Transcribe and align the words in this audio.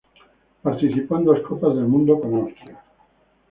Participó 0.63 1.17
en 1.19 1.25
dos 1.25 1.41
Copas 1.41 1.75
del 1.75 1.85
Mundo 1.85 2.19
con 2.19 2.33
Austria. 2.35 2.81